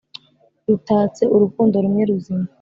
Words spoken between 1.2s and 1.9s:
urukundo